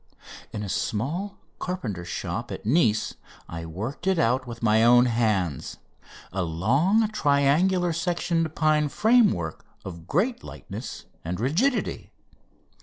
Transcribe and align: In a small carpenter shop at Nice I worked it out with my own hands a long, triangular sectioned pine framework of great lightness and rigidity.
In 0.51 0.63
a 0.63 0.67
small 0.67 1.37
carpenter 1.59 2.03
shop 2.03 2.51
at 2.51 2.65
Nice 2.65 3.13
I 3.47 3.67
worked 3.67 4.07
it 4.07 4.17
out 4.17 4.47
with 4.47 4.63
my 4.63 4.83
own 4.83 5.05
hands 5.05 5.77
a 6.33 6.41
long, 6.41 7.07
triangular 7.09 7.93
sectioned 7.93 8.55
pine 8.55 8.89
framework 8.89 9.63
of 9.85 10.07
great 10.07 10.43
lightness 10.43 11.05
and 11.23 11.39
rigidity. 11.39 12.09